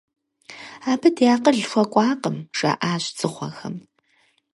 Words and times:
Абы 0.91 1.07
ди 1.15 1.25
акъыл 1.35 1.59
хуэкӀуакъым,- 1.69 2.37
жаӀащ 2.57 3.03
дзыгъуэхэм. 3.15 3.75